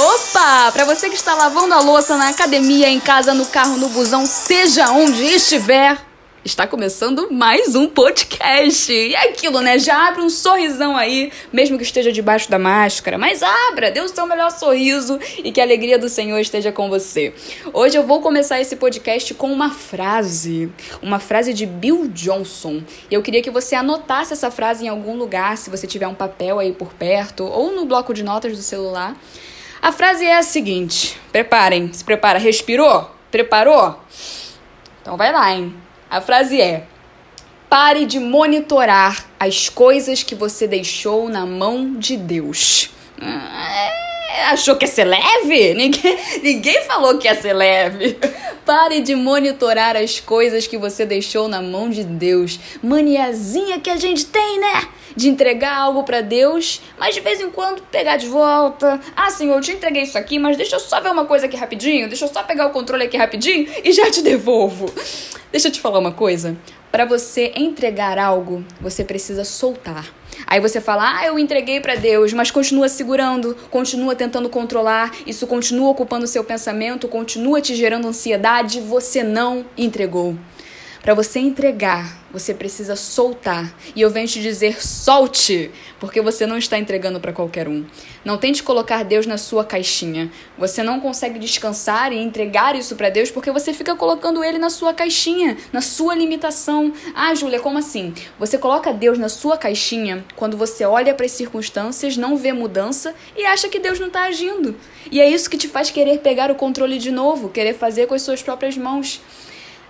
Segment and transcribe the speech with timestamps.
[0.00, 0.72] Opa!
[0.72, 4.24] Para você que está lavando a louça na academia, em casa, no carro, no busão,
[4.24, 5.98] seja onde estiver,
[6.42, 8.90] Está começando mais um podcast.
[8.90, 9.78] E é aquilo, né?
[9.78, 13.18] Já abre um sorrisão aí, mesmo que esteja debaixo da máscara.
[13.18, 16.88] Mas abra, dê o seu melhor sorriso e que a alegria do Senhor esteja com
[16.88, 17.34] você.
[17.74, 20.72] Hoje eu vou começar esse podcast com uma frase.
[21.02, 22.82] Uma frase de Bill Johnson.
[23.10, 26.14] E eu queria que você anotasse essa frase em algum lugar, se você tiver um
[26.14, 29.14] papel aí por perto, ou no bloco de notas do celular.
[29.82, 33.10] A frase é a seguinte: preparem, se prepara, respirou?
[33.30, 33.98] Preparou?
[35.00, 35.74] Então vai lá, hein?
[36.10, 36.84] A frase é:
[37.68, 42.90] pare de monitorar as coisas que você deixou na mão de Deus.
[43.22, 45.74] É, achou que ia ser leve?
[45.74, 48.18] Ninguém, ninguém falou que ia ser leve.
[48.70, 52.60] Pare de monitorar as coisas que você deixou na mão de Deus.
[52.80, 54.86] Maniazinha que a gente tem, né?
[55.16, 59.00] De entregar algo para Deus, mas de vez em quando pegar de volta.
[59.16, 61.56] Ah, Senhor, eu te entreguei isso aqui, mas deixa eu só ver uma coisa aqui
[61.56, 62.06] rapidinho.
[62.06, 64.86] Deixa eu só pegar o controle aqui rapidinho e já te devolvo.
[65.50, 66.56] Deixa eu te falar uma coisa.
[66.90, 70.12] Para você entregar algo, você precisa soltar.
[70.44, 75.46] Aí você fala: "Ah, eu entreguei para Deus", mas continua segurando, continua tentando controlar, isso
[75.46, 80.36] continua ocupando seu pensamento, continua te gerando ansiedade, você não entregou.
[81.02, 83.74] Para você entregar, você precisa soltar.
[83.96, 87.86] E eu venho te dizer: solte, porque você não está entregando para qualquer um.
[88.22, 90.30] Não tente colocar Deus na sua caixinha.
[90.58, 94.68] Você não consegue descansar e entregar isso para Deus porque você fica colocando ele na
[94.68, 96.92] sua caixinha, na sua limitação.
[97.14, 98.12] Ah, Júlia, como assim?
[98.38, 103.14] Você coloca Deus na sua caixinha quando você olha para as circunstâncias, não vê mudança
[103.34, 104.76] e acha que Deus não está agindo.
[105.10, 108.14] E é isso que te faz querer pegar o controle de novo, querer fazer com
[108.14, 109.18] as suas próprias mãos.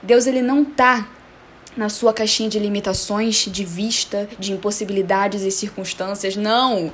[0.02, 1.08] Deus ele não tá
[1.76, 6.36] na sua caixinha de limitações, de vista, de impossibilidades e circunstâncias.
[6.36, 6.92] Não.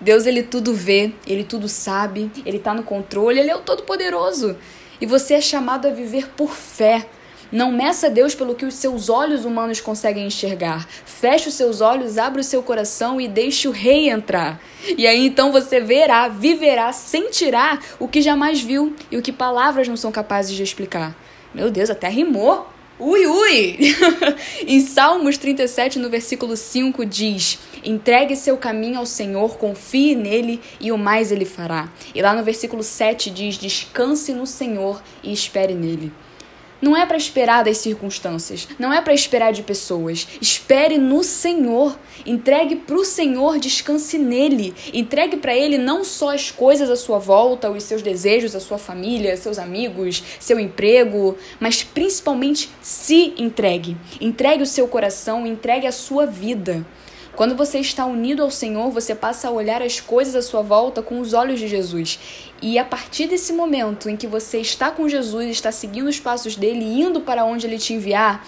[0.00, 3.82] Deus ele tudo vê, ele tudo sabe, ele tá no controle, ele é o todo
[3.82, 4.56] poderoso.
[5.00, 7.06] E você é chamado a viver por fé.
[7.52, 10.86] Não meça Deus pelo que os seus olhos humanos conseguem enxergar.
[11.04, 14.60] Feche os seus olhos, abra o seu coração e deixe o rei entrar.
[14.96, 19.88] E aí então você verá, viverá, sentirá o que jamais viu e o que palavras
[19.88, 21.16] não são capazes de explicar.
[21.54, 22.66] Meu Deus, até rimou.
[22.98, 23.78] Ui, ui!
[24.66, 30.92] em Salmos 37, no versículo 5, diz: Entregue seu caminho ao Senhor, confie nele e
[30.92, 31.88] o mais ele fará.
[32.14, 36.12] E lá no versículo 7 diz: Descanse no Senhor e espere nele.
[36.80, 40.26] Não é para esperar das circunstâncias, não é para esperar de pessoas.
[40.40, 41.98] Espere no Senhor.
[42.24, 44.74] Entregue para o Senhor, descanse nele.
[44.92, 48.78] Entregue para ele não só as coisas à sua volta, os seus desejos, a sua
[48.78, 53.96] família, seus amigos, seu emprego, mas principalmente se entregue.
[54.20, 56.84] Entregue o seu coração, entregue a sua vida.
[57.40, 61.00] Quando você está unido ao Senhor, você passa a olhar as coisas à sua volta
[61.00, 62.18] com os olhos de Jesus.
[62.60, 66.54] E a partir desse momento em que você está com Jesus, está seguindo os passos
[66.54, 68.46] dele, indo para onde ele te enviar,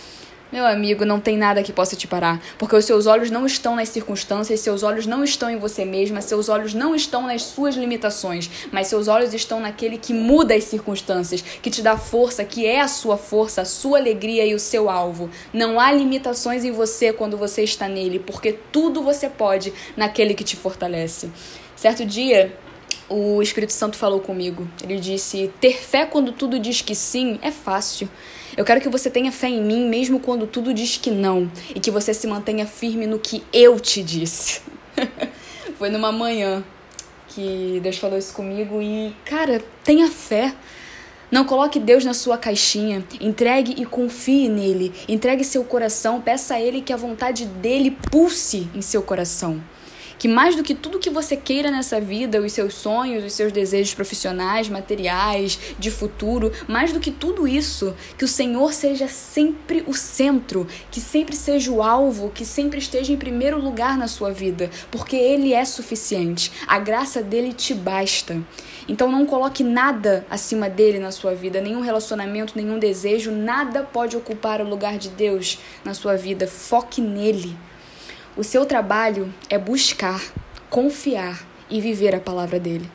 [0.52, 3.74] meu amigo, não tem nada que possa te parar, porque os seus olhos não estão
[3.74, 7.74] nas circunstâncias, seus olhos não estão em você mesma, seus olhos não estão nas suas
[7.74, 12.66] limitações, mas seus olhos estão naquele que muda as circunstâncias, que te dá força, que
[12.66, 15.30] é a sua força, a sua alegria e o seu alvo.
[15.54, 20.44] Não há limitações em você quando você está nele, porque tudo você pode naquele que
[20.44, 21.30] te fortalece.
[21.74, 22.54] Certo dia,
[23.12, 24.66] o Espírito Santo falou comigo.
[24.82, 28.08] Ele disse: ter fé quando tudo diz que sim é fácil.
[28.56, 31.80] Eu quero que você tenha fé em mim, mesmo quando tudo diz que não, e
[31.80, 34.60] que você se mantenha firme no que eu te disse.
[35.78, 36.62] Foi numa manhã
[37.28, 40.54] que Deus falou isso comigo e, cara, tenha fé.
[41.30, 43.02] Não coloque Deus na sua caixinha.
[43.18, 44.92] Entregue e confie nele.
[45.08, 46.20] Entregue seu coração.
[46.20, 49.62] Peça a Ele que a vontade dele pulse em seu coração
[50.22, 53.50] que mais do que tudo que você queira nessa vida, os seus sonhos, os seus
[53.50, 59.83] desejos profissionais, materiais, de futuro, mais do que tudo isso, que o Senhor seja sempre
[59.84, 64.31] o centro, que sempre seja o alvo, que sempre esteja em primeiro lugar na sua
[64.31, 66.53] vida, porque Ele é suficiente.
[66.69, 68.41] A graça dele te basta.
[68.86, 74.16] Então não coloque nada acima dele na sua vida, nenhum relacionamento, nenhum desejo, nada pode
[74.16, 76.47] ocupar o lugar de Deus na sua vida.
[76.47, 77.57] Foque nele.
[78.34, 80.18] O seu trabalho é buscar,
[80.70, 82.90] confiar e viver a palavra dele.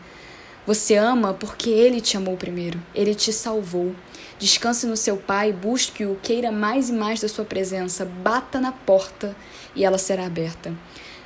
[0.65, 3.95] Você ama porque ele te amou primeiro, ele te salvou.
[4.39, 9.35] Descanse no seu Pai, busque-o, queira mais e mais da sua presença, bata na porta
[9.75, 10.73] e ela será aberta.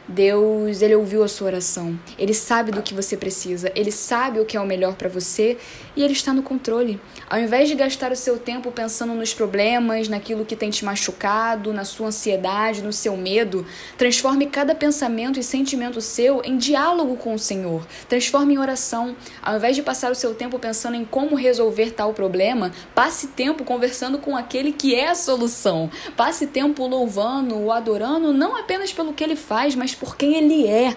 [0.07, 1.97] Deus, ele ouviu a sua oração.
[2.17, 5.57] Ele sabe do que você precisa, ele sabe o que é o melhor para você
[5.95, 6.99] e ele está no controle.
[7.29, 11.73] Ao invés de gastar o seu tempo pensando nos problemas, naquilo que tem te machucado,
[11.73, 13.65] na sua ansiedade, no seu medo,
[13.97, 17.85] transforme cada pensamento e sentimento seu em diálogo com o Senhor.
[18.09, 19.15] Transforme em oração.
[19.41, 23.63] Ao invés de passar o seu tempo pensando em como resolver tal problema, passe tempo
[23.63, 25.89] conversando com aquele que é a solução.
[26.17, 30.67] Passe tempo louvando ou adorando não apenas pelo que ele faz, mas por quem ele
[30.67, 30.95] é.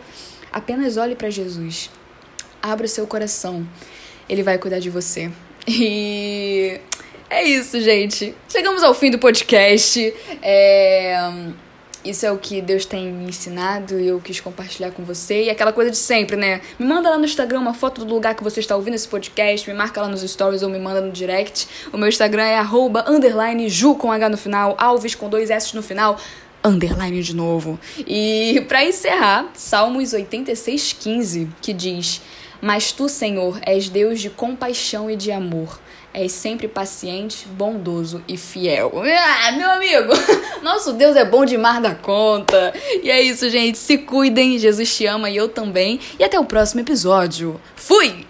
[0.53, 1.91] Apenas olhe para Jesus.
[2.63, 3.67] Abra o seu coração.
[4.29, 5.31] Ele vai cuidar de você.
[5.67, 6.81] E
[7.29, 8.35] é isso, gente.
[8.49, 10.15] Chegamos ao fim do podcast.
[10.41, 11.19] É...
[12.05, 15.45] Isso é o que Deus tem me ensinado e eu quis compartilhar com você.
[15.45, 16.61] E aquela coisa de sempre, né?
[16.79, 19.69] Me manda lá no Instagram uma foto do lugar que você está ouvindo esse podcast,
[19.69, 21.67] me marca lá nos stories ou me manda no direct.
[21.91, 25.75] O meu Instagram é arroba, underline, ju com H no final, alves com dois S
[25.75, 26.19] no final
[26.65, 27.79] underline de novo.
[27.99, 32.23] E para encerrar, Salmos 86:15, que diz:
[32.61, 35.79] "Mas tu, Senhor, és Deus de compaixão e de amor,
[36.15, 38.93] és sempre paciente, bondoso e fiel.
[38.97, 40.13] Ah, meu amigo,
[40.63, 42.73] nosso Deus é bom demais da conta.
[43.03, 43.77] E é isso, gente.
[43.77, 45.99] Se cuidem, Jesus te ama e eu também.
[46.19, 47.61] E até o próximo episódio.
[47.75, 48.25] Fui!